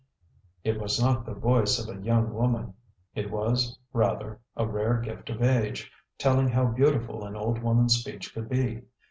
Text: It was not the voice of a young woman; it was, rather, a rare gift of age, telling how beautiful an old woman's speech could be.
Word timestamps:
It 0.63 0.81
was 0.81 0.99
not 0.99 1.27
the 1.27 1.35
voice 1.35 1.77
of 1.77 1.95
a 1.95 2.01
young 2.01 2.33
woman; 2.33 2.73
it 3.13 3.29
was, 3.29 3.77
rather, 3.93 4.39
a 4.57 4.65
rare 4.65 4.97
gift 4.97 5.29
of 5.29 5.43
age, 5.43 5.91
telling 6.17 6.47
how 6.49 6.65
beautiful 6.69 7.23
an 7.23 7.35
old 7.35 7.61
woman's 7.61 7.97
speech 7.97 8.33
could 8.33 8.49
be. 8.49 8.81